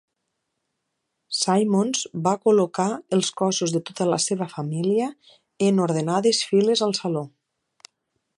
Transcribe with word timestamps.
Simmons 1.39 2.01
va 2.27 2.33
col·locar 2.47 2.87
els 3.17 3.29
cossos 3.43 3.75
de 3.77 3.83
tota 3.91 4.09
la 4.13 4.19
seva 4.29 4.49
família 4.57 5.11
en 5.69 5.85
ordenades 5.89 6.45
files 6.53 6.87
al 6.89 6.99
saló. 7.03 7.25